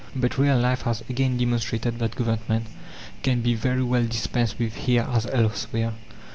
But 0.15 0.39
real 0.39 0.57
life 0.57 0.81
has 0.81 1.01
again 1.07 1.37
demonstrated 1.37 1.99
that 1.99 2.15
Government 2.15 2.65
can 3.21 3.41
be 3.41 3.53
very 3.53 3.83
well 3.83 4.07
dispensed 4.07 4.57
with 4.57 4.73
here 4.75 5.07
as 5.07 5.27
elsewhere. 5.27 5.93